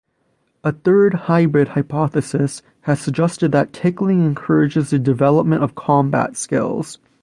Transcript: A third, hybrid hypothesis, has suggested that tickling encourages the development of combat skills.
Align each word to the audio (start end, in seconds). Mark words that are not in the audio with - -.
A 0.63 0.71
third, 0.71 1.13
hybrid 1.29 1.67
hypothesis, 1.67 2.63
has 2.85 2.99
suggested 2.99 3.51
that 3.51 3.71
tickling 3.71 4.25
encourages 4.25 4.89
the 4.89 4.97
development 4.97 5.61
of 5.61 5.75
combat 5.75 6.35
skills. 6.35 6.97